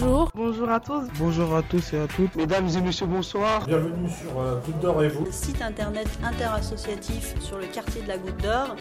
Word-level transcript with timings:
Bonjour. 0.00 0.30
Bonjour 0.34 0.70
à 0.70 0.80
tous. 0.80 1.08
Bonjour 1.20 1.54
à 1.54 1.62
tous 1.62 1.92
et 1.92 1.98
à 1.98 2.08
toutes. 2.08 2.34
Mesdames 2.34 2.66
et 2.68 2.80
messieurs, 2.80 3.06
bonsoir. 3.06 3.64
Bienvenue 3.64 4.08
sur 4.08 4.40
euh, 4.40 4.58
Goutte 4.66 4.80
d'Or 4.80 5.04
et 5.04 5.08
vous. 5.08 5.26
Site 5.30 5.62
internet 5.62 6.08
interassociatif 6.24 7.38
sur 7.40 7.58
le 7.58 7.66
quartier 7.66 8.02
de 8.02 8.08
la 8.08 8.18
Goutte 8.18 8.42
d'Or. 8.42 8.74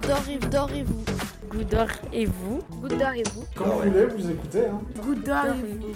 D'Or 0.49 0.70
et 0.73 0.84
vous. 0.84 1.04
Goutte 1.52 1.70
d'Or 1.70 1.88
et 2.12 2.26
vous. 2.26 2.62
Goutte 2.81 2.97
d'Or 2.97 3.13
et 3.15 3.23
vous. 3.31 3.44
Comme 3.55 3.68
vous 3.68 3.91
voulez, 3.91 4.05
vous 4.07 4.31
écoutez. 4.31 4.66
Hein. 4.66 4.81
Goutte 5.04 5.23
d'Or 5.23 5.45
et 5.45 5.77
vous. 5.77 5.88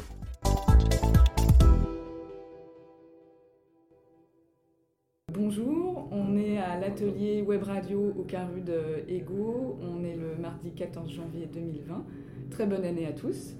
Bonjour, 5.33 6.09
on 6.11 6.37
est 6.37 6.59
à 6.59 6.79
l'atelier 6.79 7.41
web 7.41 7.63
radio 7.63 8.13
au 8.19 8.23
Caru 8.23 8.61
de 8.61 9.03
Ego. 9.07 9.79
On 9.81 10.03
est 10.03 10.15
le 10.15 10.35
mardi 10.39 10.71
14 10.73 11.11
janvier 11.11 11.49
2020. 11.51 12.05
Très 12.51 12.67
bonne 12.67 12.85
année 12.85 13.07
à 13.07 13.13
tous. 13.13 13.55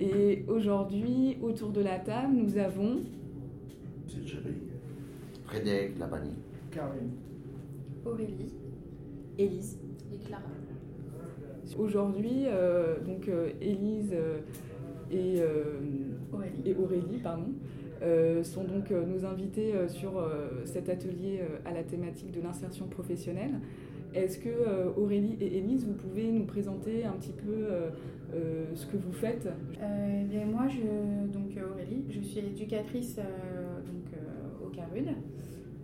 Et 0.00 0.44
aujourd'hui, 0.48 1.36
autour 1.42 1.70
de 1.70 1.82
la 1.82 1.98
table, 1.98 2.34
nous 2.34 2.56
avons 2.56 3.00
Frédéric 5.44 5.98
Labani, 5.98 6.30
Karine, 6.70 7.10
Aurélie, 8.06 8.54
Élise 9.36 9.78
et 10.12 10.18
Clara. 10.26 10.42
Aujourd'hui, 11.78 12.44
euh, 12.46 12.98
donc 13.00 13.28
euh, 13.28 13.50
Élise 13.60 14.12
euh, 14.12 14.38
et, 15.10 15.40
euh, 15.40 15.78
Aurélie. 16.32 16.62
et 16.64 16.74
Aurélie 16.74 17.18
pardon, 17.22 17.52
euh, 18.02 18.42
sont 18.42 18.64
donc 18.64 18.90
euh, 18.90 19.04
nos 19.04 19.24
invités 19.24 19.74
euh, 19.74 19.88
sur 19.88 20.18
euh, 20.18 20.48
cet 20.64 20.88
atelier 20.88 21.40
euh, 21.42 21.58
à 21.68 21.72
la 21.72 21.82
thématique 21.84 22.32
de 22.32 22.40
l'insertion 22.40 22.86
professionnelle. 22.86 23.60
Est-ce 24.12 24.38
que 24.38 24.48
euh, 24.48 24.90
Aurélie 24.96 25.36
et 25.40 25.58
Élise, 25.58 25.86
vous 25.86 25.94
pouvez 25.94 26.30
nous 26.32 26.44
présenter 26.44 27.04
un 27.04 27.12
petit 27.12 27.32
peu 27.32 27.52
euh, 27.52 27.90
euh, 28.34 28.64
ce 28.74 28.86
que 28.86 28.96
vous 28.96 29.12
faites? 29.12 29.46
Euh, 29.46 30.24
bien, 30.24 30.46
moi, 30.46 30.66
je, 30.68 31.32
donc 31.32 31.50
Aurélie, 31.72 32.04
je 32.08 32.20
suis 32.20 32.40
éducatrice 32.40 33.18
euh, 33.18 33.80
donc, 33.80 34.12
euh, 34.14 34.66
au 34.66 34.70
CARUD 34.70 35.14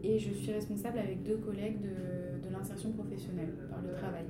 et 0.02 0.18
je 0.18 0.32
suis 0.32 0.52
responsable 0.52 0.98
avec 0.98 1.22
deux 1.22 1.36
collègues 1.36 1.80
de, 1.80 2.46
de 2.46 2.52
l'insertion 2.52 2.90
professionnelle 2.92 3.54
par 3.70 3.80
le 3.82 3.92
travail. 3.92 4.24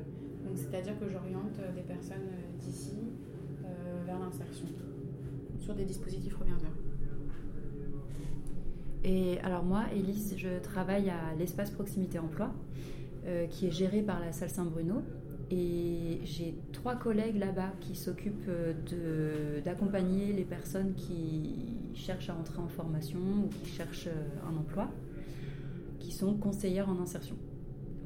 Donc, 0.46 0.56
c'est-à-dire 0.56 0.98
que 1.00 1.08
j'oriente 1.08 1.58
des 1.74 1.82
personnes 1.82 2.28
d'ici 2.60 2.98
euh, 3.64 3.68
vers 4.04 4.18
l'insertion 4.18 4.66
sur 5.58 5.74
des 5.74 5.84
dispositifs 5.84 6.36
reviendeurs. 6.36 6.70
Et 9.04 9.38
alors 9.40 9.64
moi, 9.64 9.84
Élise, 9.94 10.34
je 10.36 10.60
travaille 10.62 11.10
à 11.10 11.34
l'espace 11.38 11.70
proximité 11.70 12.18
emploi, 12.18 12.52
euh, 13.26 13.46
qui 13.48 13.66
est 13.66 13.72
géré 13.72 14.02
par 14.02 14.20
la 14.20 14.30
salle 14.30 14.50
Saint-Bruno. 14.50 15.02
Et 15.50 16.20
j'ai 16.22 16.54
trois 16.72 16.94
collègues 16.94 17.38
là-bas 17.38 17.72
qui 17.80 17.96
s'occupent 17.96 18.48
euh, 18.48 19.60
d'accompagner 19.62 20.32
les 20.32 20.44
personnes 20.44 20.94
qui 20.94 21.76
cherchent 21.94 22.30
à 22.30 22.36
entrer 22.36 22.60
en 22.60 22.68
formation 22.68 23.18
ou 23.18 23.48
qui 23.48 23.66
cherchent 23.68 24.06
euh, 24.06 24.48
un 24.48 24.56
emploi, 24.56 24.92
qui 25.98 26.12
sont 26.12 26.34
conseillères 26.34 26.88
en 26.88 27.00
insertion. 27.00 27.34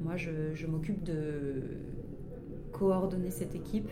Moi, 0.01 0.17
je, 0.17 0.65
m'occupe 0.65 1.03
de 1.03 1.61
coordonner 2.71 3.29
cette 3.29 3.53
équipe 3.53 3.89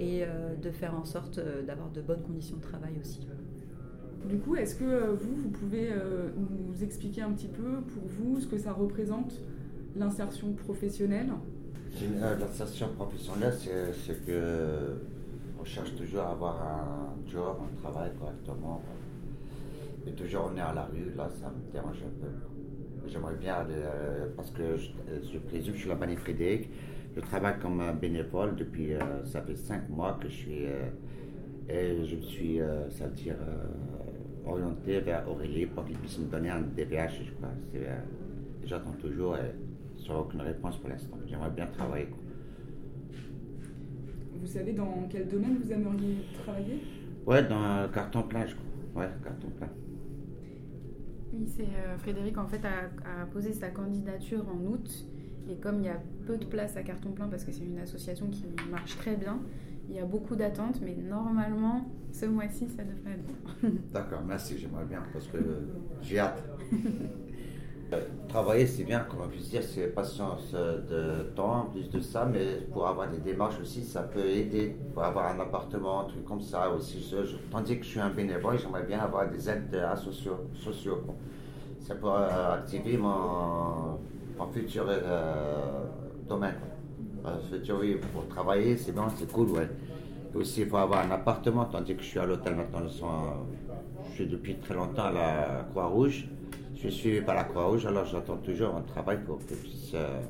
et 0.00 0.24
de 0.60 0.70
faire 0.72 0.96
en 0.96 1.04
sorte 1.04 1.38
d'avoir 1.64 1.88
de 1.90 2.00
bonnes 2.00 2.22
conditions 2.22 2.56
de 2.56 2.62
travail 2.62 2.94
aussi. 3.00 3.20
Du 4.28 4.38
coup, 4.38 4.56
est-ce 4.56 4.74
que 4.74 5.12
vous, 5.12 5.36
vous 5.36 5.50
pouvez 5.50 5.90
nous 6.36 6.82
expliquer 6.82 7.22
un 7.22 7.30
petit 7.30 7.46
peu 7.46 7.82
pour 7.86 8.02
vous 8.08 8.40
ce 8.40 8.48
que 8.48 8.58
ça 8.58 8.72
représente 8.72 9.40
l'insertion 9.96 10.52
professionnelle 10.52 11.30
euh, 12.02 12.36
L'insertion 12.38 12.88
professionnelle, 12.96 13.54
c'est 13.58 14.24
que 14.26 14.96
on 15.60 15.64
cherche 15.64 15.94
toujours 15.96 16.20
à 16.22 16.30
avoir 16.32 16.60
un 16.62 17.30
job, 17.30 17.56
un 17.62 17.80
travail 17.80 18.10
correctement. 18.18 18.82
Et 20.06 20.12
toujours 20.12 20.50
on 20.52 20.56
est 20.56 20.60
à 20.60 20.74
la 20.74 20.84
rue, 20.84 21.14
là 21.16 21.28
ça 21.40 21.50
me 21.50 21.72
dérange 21.72 21.96
un 21.98 22.20
peu. 22.20 23.08
J'aimerais 23.08 23.36
bien, 23.36 23.54
aller, 23.54 23.74
euh, 23.76 24.26
parce 24.36 24.50
que 24.50 24.76
je, 24.76 24.90
je 25.32 25.38
présume, 25.38 25.74
je 25.74 25.80
suis 25.80 25.88
la 25.88 25.94
Banni 25.94 26.16
Frédéric, 26.16 26.70
je 27.14 27.20
travaille 27.20 27.58
comme 27.60 27.82
bénévole 28.00 28.56
depuis, 28.56 28.94
euh, 28.94 29.24
ça 29.24 29.42
fait 29.42 29.56
cinq 29.56 29.88
mois 29.90 30.18
que 30.20 30.28
je 30.28 30.34
suis, 30.34 30.64
euh, 30.66 30.88
et 31.68 32.04
je 32.06 32.16
me 32.16 32.22
suis, 32.22 32.60
euh, 32.60 32.88
ça 32.90 33.06
veut 33.06 33.14
dire, 33.14 33.36
euh, 33.40 34.50
orienté 34.50 35.00
vers 35.00 35.28
Aurélie 35.30 35.66
pour 35.66 35.84
qu'il 35.84 35.96
puisse 35.98 36.18
me 36.18 36.26
donner 36.26 36.50
un 36.50 36.60
DPH, 36.60 37.22
je 37.26 37.32
crois. 37.32 37.48
Euh, 37.76 37.96
J'attends 38.66 38.92
toujours 39.00 39.36
sans 40.06 40.20
aucune 40.20 40.40
réponse 40.42 40.76
pour 40.78 40.88
l'instant. 40.90 41.16
J'aimerais 41.26 41.50
bien 41.50 41.66
travailler. 41.66 42.06
quoi. 42.06 42.18
Vous 44.40 44.46
savez 44.46 44.72
dans 44.72 45.06
quel 45.08 45.28
domaine 45.28 45.58
vous 45.62 45.72
aimeriez 45.72 46.18
travailler? 46.42 46.82
Ouais, 47.26 47.42
dans 47.44 47.56
un 47.58 47.88
carton 47.88 48.22
plein, 48.22 48.46
je 48.46 48.54
crois. 48.54 49.02
Ouais, 49.02 49.10
carton 49.22 49.48
plein. 49.50 49.68
Oui, 51.32 51.46
c'est 51.46 51.62
euh, 51.64 51.96
Frédéric 51.98 52.38
en 52.38 52.46
fait 52.46 52.60
a, 52.64 53.22
a 53.22 53.26
posé 53.26 53.52
sa 53.52 53.68
candidature 53.70 54.44
en 54.48 54.64
août 54.70 55.06
et 55.50 55.56
comme 55.56 55.80
il 55.80 55.86
y 55.86 55.88
a 55.88 56.00
peu 56.26 56.36
de 56.36 56.44
place 56.44 56.76
à 56.76 56.82
carton 56.82 57.10
plein 57.12 57.26
parce 57.28 57.44
que 57.44 57.50
c'est 57.52 57.64
une 57.64 57.78
association 57.78 58.28
qui 58.28 58.44
marche 58.70 58.96
très 58.98 59.16
bien, 59.16 59.40
il 59.88 59.96
y 59.96 59.98
a 59.98 60.04
beaucoup 60.04 60.36
d'attentes 60.36 60.80
mais 60.82 60.94
normalement 60.94 61.90
ce 62.12 62.26
mois-ci 62.26 62.68
ça 62.68 62.84
devrait 62.84 63.12
être 63.14 63.24
bon. 63.26 63.68
D'accord, 63.92 64.22
merci, 64.24 64.58
j'aimerais 64.58 64.84
bien 64.84 65.02
parce 65.12 65.26
que 65.26 65.38
j'ai 66.02 66.18
hâte. 66.18 66.42
Euh, 67.94 68.00
Travailler, 68.28 68.66
c'est 68.66 68.82
bien, 68.82 69.00
comme 69.00 69.20
on 69.24 69.28
peut 69.28 69.36
dire, 69.36 69.62
c'est 69.62 69.86
patience 69.94 70.50
euh, 70.54 71.22
de 71.22 71.22
temps, 71.34 71.68
plus 71.72 71.88
de 71.88 72.00
ça, 72.00 72.24
mais 72.24 72.66
pour 72.72 72.86
avoir 72.88 73.08
des 73.08 73.18
démarches 73.18 73.60
aussi, 73.62 73.84
ça 73.84 74.02
peut 74.02 74.26
aider. 74.26 74.76
Pour 74.92 75.04
avoir 75.04 75.32
un 75.32 75.38
appartement, 75.38 76.00
un 76.00 76.04
truc 76.04 76.24
comme 76.24 76.40
ça 76.40 76.68
aussi. 76.70 77.14
Tandis 77.52 77.78
que 77.78 77.84
je 77.84 77.90
suis 77.90 78.00
un 78.00 78.10
bénévole, 78.10 78.58
j'aimerais 78.58 78.82
bien 78.82 78.98
avoir 78.98 79.30
des 79.30 79.48
aides 79.48 79.80
sociaux. 79.96 80.38
sociaux. 80.54 81.02
Ça 81.78 81.94
pour 81.94 82.14
euh, 82.16 82.54
activer 82.54 82.96
mon, 82.96 83.98
futur 84.52 84.86
euh, 84.88 85.84
domaine. 86.28 86.56
pour 88.12 88.26
travailler, 88.28 88.76
c'est 88.76 88.92
bien, 88.92 89.06
c'est 89.16 89.30
cool, 89.30 89.50
ouais. 89.50 89.68
Et 90.34 90.36
aussi, 90.36 90.62
il 90.62 90.66
faut 90.66 90.78
avoir 90.78 91.06
un 91.06 91.10
appartement, 91.12 91.66
tandis 91.66 91.94
que 91.94 92.02
je 92.02 92.08
suis 92.08 92.18
à 92.18 92.26
l'hôtel 92.26 92.56
maintenant. 92.56 92.88
Je 94.08 94.14
suis 94.14 94.26
depuis 94.26 94.56
très 94.56 94.74
longtemps 94.74 95.04
à 95.04 95.12
la 95.12 95.66
Croix-Rouge. 95.70 96.28
Je 96.84 96.90
suis 96.90 97.20
par 97.22 97.34
la 97.34 97.44
Croix-Rouge, 97.44 97.86
alors 97.86 98.04
j'attends 98.04 98.36
toujours 98.36 98.76
un 98.76 98.82
travail 98.82 99.18
pour 99.24 99.38
que 99.38 99.54
je 99.54 99.60
puisse 99.60 99.92
euh, 99.94 100.20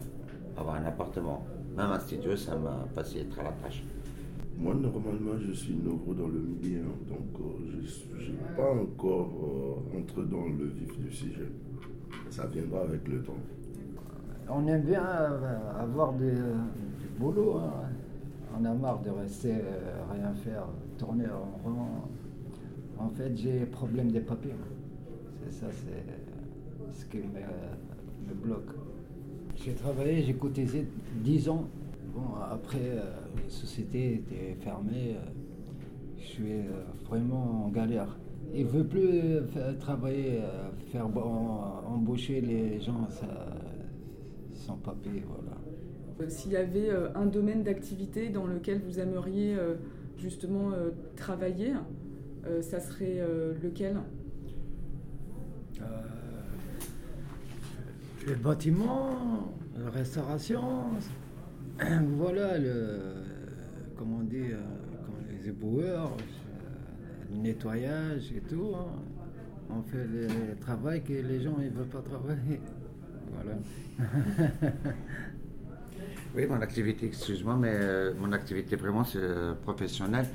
avoir 0.56 0.76
un 0.76 0.84
appartement. 0.84 1.44
Même 1.76 1.90
un 1.90 1.98
studio, 1.98 2.36
ça 2.36 2.56
me 2.56 2.68
facilitera 2.94 3.42
la 3.42 3.50
tâche. 3.52 3.82
Moi, 4.56 4.72
normalement, 4.74 5.36
je 5.40 5.50
suis 5.52 5.74
nouveau 5.74 6.14
dans 6.14 6.28
le 6.28 6.38
milieu, 6.38 6.78
hein, 6.82 7.08
donc 7.08 7.40
euh, 7.40 7.82
je 8.18 8.30
n'ai 8.30 8.38
pas 8.56 8.70
encore 8.72 9.30
euh, 9.42 9.98
entré 9.98 10.22
dans 10.30 10.44
le 10.46 10.66
vif 10.68 10.96
du 11.00 11.10
sujet. 11.12 11.48
Ça 12.30 12.46
viendra 12.46 12.82
avec 12.82 13.06
le 13.08 13.20
temps. 13.22 13.34
On 14.48 14.64
aime 14.68 14.82
bien 14.82 15.04
euh, 15.04 15.82
avoir 15.82 16.12
des- 16.12 16.30
du 16.30 17.08
boulot. 17.18 17.56
hein. 17.58 17.72
On 18.56 18.64
a 18.64 18.72
marre 18.72 19.00
de 19.02 19.10
rester 19.10 19.54
euh, 19.54 20.04
rien 20.12 20.32
faire, 20.34 20.66
tourner 20.96 21.24
en 21.26 21.68
rond. 21.68 21.86
En 22.96 23.08
fait, 23.08 23.36
j'ai 23.36 23.66
problème 23.66 24.12
des 24.12 24.20
papiers. 24.20 24.54
C'est 25.42 25.52
ça, 25.52 25.66
c'est 25.72 26.33
ce 26.92 27.04
qui 27.06 27.18
me, 27.18 27.22
me 28.28 28.34
bloque. 28.34 28.70
J'ai 29.56 29.74
travaillé, 29.74 30.22
j'ai 30.22 30.34
cotisé 30.34 30.86
10 31.22 31.48
ans. 31.48 31.68
Bon, 32.14 32.34
après, 32.50 32.78
euh, 32.82 33.02
les 33.42 33.50
sociétés 33.50 34.14
étaient 34.14 34.54
fermées. 34.60 35.16
euh, 35.16 35.30
je 36.18 36.24
suis 36.24 36.52
euh, 36.52 36.84
vraiment 37.04 37.66
en 37.66 37.68
galère. 37.68 38.16
Il 38.54 38.64
ne 38.66 38.70
veut 38.70 38.84
plus 38.86 39.08
euh, 39.08 39.44
faire- 39.46 39.76
travailler, 39.78 40.38
euh, 40.42 40.70
faire 40.90 41.08
bon, 41.08 41.20
embaucher 41.86 42.40
les 42.40 42.80
gens 42.80 43.06
ça, 43.08 43.26
sans 44.54 44.76
papier, 44.76 45.22
voilà. 45.26 45.56
Euh, 46.20 46.28
S'il 46.28 46.52
y 46.52 46.56
avait 46.56 46.90
euh, 46.90 47.08
un 47.14 47.26
domaine 47.26 47.62
d'activité 47.62 48.28
dans 48.30 48.46
lequel 48.46 48.80
vous 48.86 49.00
aimeriez 49.00 49.54
euh, 49.56 49.74
justement 50.16 50.70
euh, 50.72 50.90
travailler, 51.16 51.72
euh, 52.46 52.62
ça 52.62 52.78
serait 52.80 53.18
euh, 53.18 53.54
lequel? 53.62 53.96
Euh, 55.80 55.84
le 58.26 58.34
bâtiment, 58.34 59.52
la 59.76 59.90
restauration, 59.90 60.62
voilà, 62.16 62.58
le, 62.58 62.98
comment 63.96 64.18
on 64.20 64.24
dit, 64.24 64.36
euh, 64.52 64.56
comme 65.04 65.16
les 65.30 65.48
éboueurs, 65.48 66.12
euh, 66.16 67.24
le 67.32 67.38
nettoyage 67.38 68.32
et 68.36 68.40
tout. 68.40 68.72
hein. 68.74 68.86
On 69.70 69.82
fait 69.82 70.06
le 70.06 70.56
travail 70.60 71.02
que 71.02 71.12
les 71.14 71.40
gens 71.40 71.56
ne 71.58 71.68
veulent 71.70 71.86
pas 71.88 72.02
travailler. 72.02 72.60
Voilà. 73.34 73.56
Oui, 76.36 76.46
mon 76.46 76.60
activité, 76.60 77.06
excuse-moi, 77.06 77.56
mais 77.60 77.72
euh, 77.72 78.12
mon 78.20 78.30
activité 78.32 78.76
vraiment 78.76 79.02
c'est 79.04 79.18
euh, 79.20 79.54
professionnelle. 79.54 80.26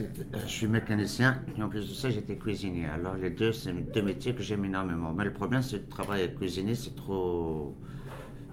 Euh, 0.00 0.38
je 0.46 0.50
suis 0.50 0.66
mécanicien 0.66 1.42
et 1.56 1.62
en 1.62 1.68
plus 1.68 1.88
de 1.88 1.94
ça, 1.94 2.10
j'étais 2.10 2.36
cuisinier. 2.36 2.86
Alors 2.86 3.14
les 3.14 3.30
deux, 3.30 3.52
c'est 3.52 3.72
deux 3.72 4.02
métiers 4.02 4.34
que 4.34 4.42
j'aime 4.42 4.64
énormément. 4.64 5.12
Mais 5.12 5.24
le 5.24 5.32
problème, 5.32 5.62
c'est 5.62 5.80
que 5.86 5.90
travailler 5.90 6.32
cuisinier, 6.32 6.74
c'est 6.74 6.94
trop, 6.94 7.74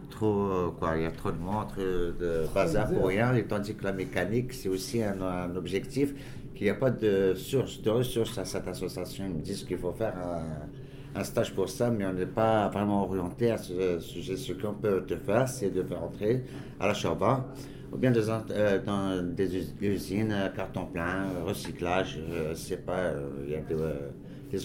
trop 0.10 0.18
trop, 0.18 0.72
quoi, 0.80 0.98
il 0.98 1.04
y 1.04 1.06
a 1.06 1.12
trop 1.12 1.32
de 1.32 1.38
monde, 1.38 1.68
de 1.78 2.46
bazar 2.54 2.90
pour 2.90 3.08
rien, 3.08 3.34
et 3.36 3.44
tandis 3.44 3.76
que 3.76 3.84
la 3.84 3.94
mécanique, 3.94 4.54
c'est 4.54 4.70
aussi 4.70 5.04
un, 5.04 5.56
objectif 5.56 6.14
qu'il 6.56 6.66
n'y 6.66 6.72
a 6.72 6.76
pas 6.76 6.90
de 6.90 7.36
source, 7.36 7.82
de 7.82 7.90
ressources 7.90 8.38
à 8.38 8.46
cette 8.46 8.68
association. 8.68 9.26
Ils 9.28 9.36
me 9.36 9.42
disent 9.42 9.64
qu'il 9.64 9.78
faut 9.78 9.94
faire 9.94 10.16
un, 10.18 11.20
un 11.20 11.24
stage 11.24 11.54
pour 11.54 11.70
ça, 11.70 11.92
mais 11.92 12.06
on 12.06 12.14
n'est 12.14 12.26
pas 12.26 12.68
vraiment 12.70 13.04
orienté 13.04 13.52
à 13.52 13.58
ce 13.58 14.00
sujet. 14.00 14.38
Ce 14.38 14.54
qu'on 14.54 14.74
peut 14.74 15.06
te 15.06 15.16
faire, 15.16 15.48
c'est 15.48 15.70
de 15.70 15.84
faire 15.84 16.04
entrer 16.04 16.44
à 16.80 16.88
la 16.88 16.94
Chorba, 16.94 17.46
ou 17.92 17.98
bien 17.98 18.12
euh, 18.52 18.80
dans 18.84 19.24
des 19.36 19.56
us- 19.58 19.74
usines, 19.82 20.36
carton 20.56 20.86
plein, 20.86 21.30
recyclage, 21.46 22.20
c'est 22.56 22.86
pas, 22.86 22.98
euh, 23.00 23.30
il 23.46 23.52
y 23.52 23.56
a 23.56 23.62
des, 23.62 23.76
euh, 23.76 24.10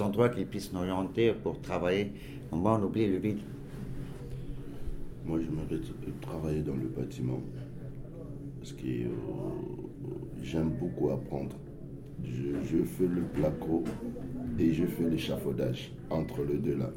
endroits 0.02 0.28
qui 0.28 0.44
puissent 0.44 0.72
nous 0.72 0.80
orienter 0.80 1.32
pour 1.32 1.60
travailler. 1.60 2.12
Moi, 2.52 2.78
on 2.80 2.84
oublie 2.84 3.06
le 3.06 3.18
vide. 3.18 3.38
Moi, 5.24 5.38
j'aimerais 5.40 5.82
t- 5.82 5.92
travailler 6.20 6.62
dans 6.62 6.74
le 6.74 6.88
bâtiment. 6.88 7.40
Parce 8.60 8.72
que 8.72 8.86
j'aime 10.42 10.70
beaucoup 10.70 11.10
apprendre. 11.10 11.56
Je, 12.24 12.52
je 12.64 12.84
fais 12.84 13.06
le 13.06 13.22
placo 13.22 13.84
et 14.58 14.72
je 14.72 14.84
fais 14.86 15.08
l'échafaudage 15.08 15.92
entre 16.10 16.42
les 16.44 16.58
deux 16.58 16.76
là. 16.76 16.90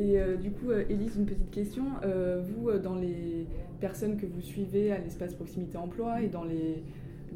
Et 0.00 0.18
euh, 0.18 0.36
du 0.36 0.50
coup, 0.50 0.70
euh, 0.70 0.82
Élise, 0.88 1.16
une 1.16 1.26
petite 1.26 1.50
question. 1.50 1.84
Euh, 2.04 2.42
vous, 2.42 2.70
euh, 2.70 2.78
dans 2.78 2.94
les 2.94 3.46
personnes 3.80 4.16
que 4.16 4.24
vous 4.24 4.40
suivez 4.40 4.92
à 4.92 4.98
l'espace 4.98 5.34
proximité 5.34 5.76
emploi 5.76 6.22
et 6.22 6.28
dans 6.28 6.42
les, 6.44 6.82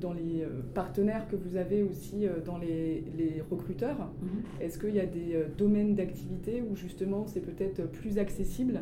dans 0.00 0.14
les 0.14 0.42
euh, 0.42 0.62
partenaires 0.72 1.28
que 1.28 1.36
vous 1.36 1.56
avez 1.56 1.82
aussi 1.82 2.26
euh, 2.26 2.40
dans 2.44 2.56
les, 2.56 3.04
les 3.18 3.42
recruteurs, 3.50 3.98
Mhm. 4.22 4.28
est-ce 4.62 4.78
qu'il 4.78 4.94
y 4.94 5.00
a 5.00 5.06
des 5.06 5.34
euh, 5.34 5.44
domaines 5.58 5.94
d'activité 5.94 6.62
où 6.62 6.74
justement 6.74 7.26
c'est 7.26 7.40
peut-être 7.42 7.86
plus 7.90 8.18
accessible 8.18 8.80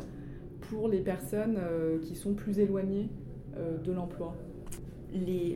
pour 0.61 0.87
les 0.87 1.01
personnes 1.01 1.57
euh, 1.59 1.99
qui 1.99 2.15
sont 2.15 2.33
plus 2.33 2.59
éloignées 2.59 3.09
euh, 3.57 3.77
de 3.77 3.91
l'emploi? 3.91 4.33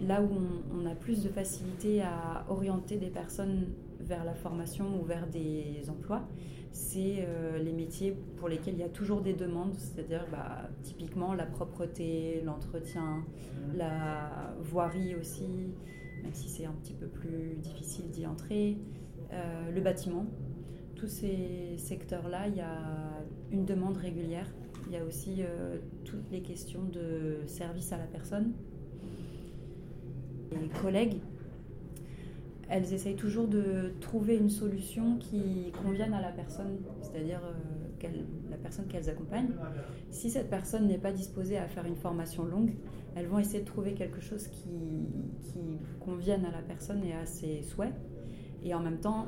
Là 0.08 0.22
où 0.22 0.28
on, 0.32 0.82
on 0.82 0.86
a 0.86 0.94
plus 0.96 1.24
de 1.24 1.30
facilité 1.30 2.02
à 2.02 2.46
orienter 2.50 2.98
des 2.98 3.10
personnes 3.10 3.68
vers 4.00 4.24
la 4.24 4.34
formation 4.34 5.00
ou 5.00 5.06
vers 5.06 5.28
des 5.28 5.90
emplois, 5.90 6.28
c'est 6.72 7.18
euh, 7.20 7.58
les 7.58 7.74
métiers 7.74 8.16
pour 8.38 8.48
lesquels 8.48 8.76
il 8.76 8.80
y 8.80 8.84
a 8.84 8.90
toujours 8.90 9.22
des 9.22 9.34
demandes, 9.34 9.76
c'est-à-dire 9.76 10.26
bah, 10.32 10.70
typiquement 10.84 11.34
la 11.34 11.46
propreté, 11.46 12.42
l'entretien, 12.46 13.26
la 13.76 14.54
voirie 14.62 15.16
aussi, 15.16 15.74
même 16.24 16.34
si 16.34 16.50
c'est 16.50 16.66
un 16.66 16.74
petit 16.74 16.94
peu 16.94 17.08
plus 17.08 17.56
difficile 17.58 18.10
d'y 18.10 18.26
entrer, 18.26 18.78
euh, 19.34 19.72
le 19.72 19.82
bâtiment. 19.82 20.26
Tous 20.96 21.08
ces 21.08 21.76
secteurs-là, 21.78 22.48
il 22.48 22.56
y 22.56 22.62
a 22.62 23.24
une 23.52 23.66
demande 23.66 23.98
régulière. 23.98 24.48
Il 24.88 24.94
y 24.94 24.98
a 24.98 25.04
aussi 25.04 25.38
euh, 25.40 25.78
toutes 26.06 26.32
les 26.32 26.42
questions 26.42 26.84
de 26.84 27.40
service 27.46 27.92
à 27.92 27.98
la 27.98 28.06
personne. 28.06 28.54
Les 30.52 30.70
collègues, 30.82 31.18
elles 32.70 32.94
essayent 32.94 33.16
toujours 33.16 33.48
de 33.48 33.94
trouver 34.02 34.36
une 34.36 34.50
solution 34.50 35.18
qui 35.18 35.72
convienne 35.84 36.14
à 36.14 36.22
la 36.22 36.32
personne, 36.32 36.78
c'est-à-dire 37.02 37.40
euh, 37.46 38.08
la 38.50 38.58
personne 38.58 38.88
qu'elles 38.88 39.10
accompagnent. 39.10 39.54
Si 40.12 40.30
cette 40.30 40.50
personne 40.50 40.88
n'est 40.88 40.98
pas 40.98 41.12
disposée 41.12 41.58
à 41.58 41.68
faire 41.68 41.86
une 41.86 41.96
formation 41.96 42.44
longue, 42.44 42.74
elles 43.16 43.28
vont 43.28 43.40
essayer 43.40 43.62
de 43.62 43.66
trouver 43.66 43.94
quelque 43.94 44.22
chose 44.22 44.48
qui, 44.48 44.68
convienne 46.00 46.46
à 46.46 46.52
la 46.52 46.62
personne 46.62 47.04
et 47.04 47.14
à 47.14 47.26
ses 47.26 47.64
souhaits. 47.64 47.94
Et 48.64 48.74
en 48.74 48.80
même 48.80 49.00
temps, 49.00 49.26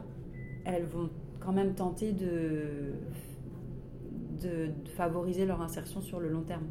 elles 0.63 0.85
vont 0.85 1.09
quand 1.41 1.51
même 1.51 1.73
tenter 1.73 2.13
de, 2.13 2.93
de, 4.41 4.67
de 4.67 4.89
favoriser 4.89 5.45
leur 5.45 5.61
insertion 5.61 5.99
sur 5.99 6.21
le 6.21 6.29
long 6.29 6.43
terme. 6.43 6.67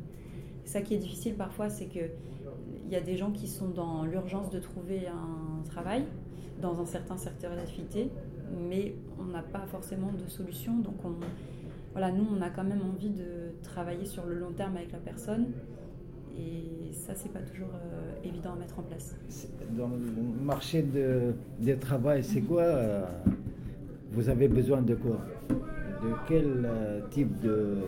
Ça 0.64 0.80
qui 0.80 0.94
est 0.94 0.98
difficile 0.98 1.34
parfois, 1.34 1.68
c'est 1.68 1.88
que 1.88 2.00
il 2.86 2.92
y 2.92 2.96
a 2.96 3.02
des 3.02 3.18
gens 3.18 3.32
qui 3.32 3.48
sont 3.48 3.68
dans 3.68 4.04
l'urgence 4.04 4.48
de 4.48 4.58
trouver 4.60 5.08
un 5.08 5.62
travail 5.64 6.06
dans 6.60 6.80
un 6.80 6.86
certain 6.86 7.16
secteur 7.16 7.54
d'activité, 7.54 8.10
mais 8.68 8.94
on 9.18 9.24
n'a 9.24 9.42
pas 9.42 9.66
forcément 9.66 10.12
de 10.12 10.28
solution. 10.28 10.78
Donc, 10.78 11.04
on, 11.04 11.12
voilà, 11.92 12.10
nous, 12.12 12.26
on 12.36 12.40
a 12.42 12.50
quand 12.50 12.64
même 12.64 12.82
envie 12.82 13.10
de 13.10 13.52
travailler 13.62 14.04
sur 14.04 14.26
le 14.26 14.38
long 14.38 14.52
terme 14.52 14.76
avec 14.76 14.92
la 14.92 14.98
personne. 14.98 15.46
Et 16.36 16.92
ça, 16.92 17.14
c'est 17.16 17.32
pas 17.32 17.40
toujours 17.40 17.70
euh, 17.74 18.28
évident 18.28 18.52
à 18.52 18.56
mettre 18.56 18.78
en 18.78 18.82
place. 18.82 19.16
Dans 19.76 19.88
le 19.88 20.44
marché 20.44 20.82
de, 20.82 21.34
du 21.58 21.76
travail, 21.78 22.22
c'est 22.22 22.42
quoi 22.42 22.62
euh, 22.62 23.04
Vous 24.12 24.28
avez 24.28 24.46
besoin 24.46 24.80
de 24.82 24.94
quoi? 24.94 25.18
De 25.50 26.12
quel 26.28 26.64
euh, 26.64 27.00
type 27.10 27.40
de 27.40 27.78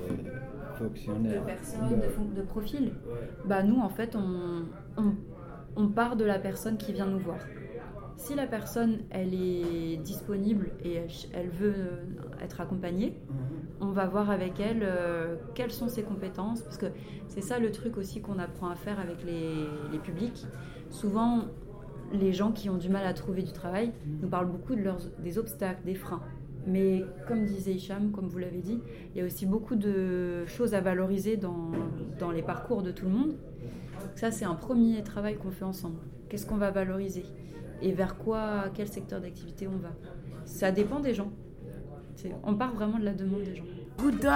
fonctionnaire? 0.74 1.42
De 1.42 1.46
personnes, 1.46 2.00
de, 2.34 2.40
de 2.40 2.42
profils? 2.44 2.92
Bah, 3.46 3.62
nous, 3.62 3.78
en 3.78 3.88
fait, 3.88 4.16
on, 4.16 4.64
on, 4.96 5.14
on 5.76 5.88
part 5.88 6.16
de 6.16 6.24
la 6.24 6.40
personne 6.40 6.76
qui 6.76 6.92
vient 6.92 7.06
nous 7.06 7.20
voir. 7.20 7.38
Si 8.16 8.34
la 8.34 8.46
personne, 8.46 8.98
elle 9.10 9.34
est 9.34 9.96
disponible 9.96 10.70
et 10.84 10.94
elle, 10.94 11.10
elle 11.32 11.48
veut 11.48 11.74
euh, 11.74 12.04
être 12.42 12.60
accompagnée, 12.60 13.16
on 13.80 13.90
va 13.92 14.06
voir 14.06 14.30
avec 14.30 14.60
elle 14.60 14.82
euh, 14.82 15.36
quelles 15.54 15.72
sont 15.72 15.88
ses 15.88 16.02
compétences, 16.02 16.62
parce 16.62 16.76
que 16.76 16.86
c'est 17.28 17.40
ça 17.40 17.58
le 17.58 17.70
truc 17.72 17.96
aussi 17.96 18.20
qu'on 18.20 18.38
apprend 18.38 18.68
à 18.68 18.74
faire 18.74 19.00
avec 19.00 19.24
les, 19.24 19.54
les 19.90 19.98
publics. 19.98 20.46
Souvent, 20.90 21.44
les 22.12 22.32
gens 22.32 22.52
qui 22.52 22.68
ont 22.68 22.76
du 22.76 22.88
mal 22.88 23.06
à 23.06 23.14
trouver 23.14 23.42
du 23.42 23.52
travail 23.52 23.92
nous 24.20 24.28
parlent 24.28 24.50
beaucoup 24.50 24.74
de 24.74 24.82
leurs, 24.82 25.00
des 25.22 25.38
obstacles, 25.38 25.84
des 25.84 25.94
freins. 25.94 26.22
Mais 26.66 27.04
comme 27.26 27.46
disait 27.46 27.72
Hicham, 27.72 28.10
comme 28.10 28.28
vous 28.28 28.38
l'avez 28.38 28.60
dit, 28.60 28.80
il 29.14 29.18
y 29.18 29.22
a 29.22 29.24
aussi 29.24 29.46
beaucoup 29.46 29.76
de 29.76 30.44
choses 30.46 30.74
à 30.74 30.80
valoriser 30.80 31.36
dans, 31.36 31.70
dans 32.18 32.30
les 32.30 32.42
parcours 32.42 32.82
de 32.82 32.90
tout 32.90 33.06
le 33.06 33.12
monde. 33.12 33.34
Ça, 34.14 34.30
c'est 34.30 34.44
un 34.44 34.54
premier 34.54 35.02
travail 35.02 35.36
qu'on 35.36 35.50
fait 35.50 35.64
ensemble. 35.64 36.00
Qu'est-ce 36.28 36.46
qu'on 36.46 36.56
va 36.56 36.70
valoriser? 36.70 37.24
Et 37.82 37.92
vers 37.92 38.16
quoi, 38.16 38.64
quel 38.74 38.88
secteur 38.88 39.20
d'activité 39.20 39.66
on 39.66 39.78
va? 39.78 39.90
Ça 40.44 40.70
dépend 40.70 41.00
des 41.00 41.14
gens. 41.14 41.32
On 42.42 42.54
part 42.54 42.74
vraiment 42.74 42.98
de 42.98 43.04
la 43.04 43.14
demande 43.14 43.42
des 43.42 43.56
gens. 43.56 43.64
Good. 43.98 44.26